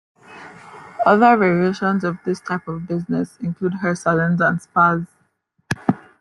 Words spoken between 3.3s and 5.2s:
include hair salons and spas.